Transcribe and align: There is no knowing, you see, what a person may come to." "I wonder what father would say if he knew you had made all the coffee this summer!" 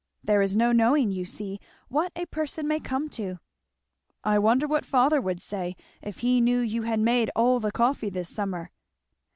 There 0.23 0.41
is 0.41 0.55
no 0.55 0.71
knowing, 0.71 1.11
you 1.11 1.25
see, 1.25 1.59
what 1.87 2.11
a 2.15 2.25
person 2.25 2.67
may 2.67 2.79
come 2.79 3.07
to." 3.11 3.37
"I 4.23 4.39
wonder 4.39 4.65
what 4.65 4.83
father 4.83 5.21
would 5.21 5.39
say 5.39 5.75
if 6.01 6.21
he 6.21 6.41
knew 6.41 6.57
you 6.57 6.81
had 6.81 6.99
made 6.99 7.29
all 7.35 7.59
the 7.59 7.71
coffee 7.71 8.09
this 8.09 8.33
summer!" 8.33 8.71